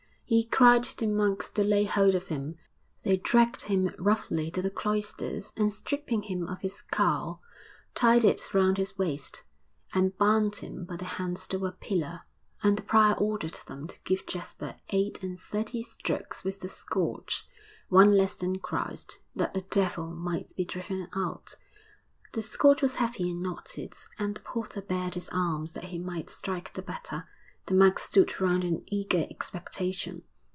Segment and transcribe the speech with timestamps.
[0.33, 2.55] He cried to monks to lay hold of him;
[3.03, 7.41] they dragged him roughly to the cloisters, and stripping him of his cowl
[7.95, 9.43] tied it round his waist,
[9.93, 12.21] and bound him by the hands to a pillar....
[12.63, 17.45] And the prior ordered them to give Jasper eight and thirty strokes with the scourge
[17.89, 21.55] one less than Christ that the devil might be driven out.
[22.31, 26.29] The scourge was heavy and knotted, and the porter bared his arms that he might
[26.29, 27.27] strike the better;
[27.67, 30.23] the monks stood round in eager expectation.